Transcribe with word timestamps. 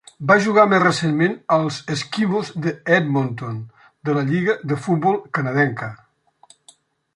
Va 0.29 0.35
jugar 0.43 0.61
més 0.69 0.79
recentment 0.83 1.35
als 1.55 1.77
Eskimos 1.97 2.49
d'Edmonton, 2.63 3.61
de 4.09 4.17
la 4.19 4.25
lliga 4.33 4.57
de 4.73 4.81
futbol 4.89 5.23
canadenca. 5.39 5.95